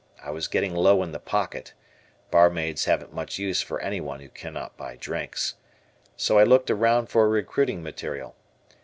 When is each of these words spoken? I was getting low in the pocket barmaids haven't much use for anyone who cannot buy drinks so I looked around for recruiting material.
I 0.23 0.31
was 0.31 0.47
getting 0.47 0.73
low 0.73 1.03
in 1.03 1.11
the 1.11 1.19
pocket 1.19 1.73
barmaids 2.31 2.85
haven't 2.85 3.13
much 3.13 3.37
use 3.37 3.61
for 3.61 3.79
anyone 3.81 4.19
who 4.19 4.29
cannot 4.29 4.75
buy 4.75 4.95
drinks 4.95 5.53
so 6.17 6.39
I 6.39 6.43
looked 6.43 6.71
around 6.71 7.09
for 7.09 7.29
recruiting 7.29 7.83
material. 7.83 8.35